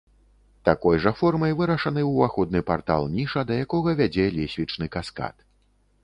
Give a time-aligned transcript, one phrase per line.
[0.67, 5.35] Такой жа формай вырашаны ўваходны партал-ніша, да якога вядзе лесвічны каскад.